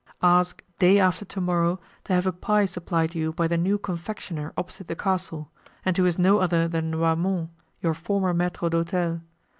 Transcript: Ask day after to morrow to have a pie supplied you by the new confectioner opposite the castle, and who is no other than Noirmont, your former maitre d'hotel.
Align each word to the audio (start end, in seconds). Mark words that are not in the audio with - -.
Ask 0.23 0.63
day 0.79 0.97
after 0.97 1.25
to 1.25 1.39
morrow 1.41 1.79
to 2.05 2.13
have 2.13 2.25
a 2.25 2.31
pie 2.31 2.65
supplied 2.65 3.13
you 3.13 3.31
by 3.33 3.45
the 3.47 3.55
new 3.55 3.77
confectioner 3.77 4.51
opposite 4.57 4.87
the 4.87 4.95
castle, 4.95 5.51
and 5.85 5.95
who 5.95 6.07
is 6.07 6.17
no 6.17 6.39
other 6.39 6.67
than 6.67 6.89
Noirmont, 6.89 7.49
your 7.83 7.93
former 7.93 8.33
maitre 8.33 8.67
d'hotel. 8.67 9.21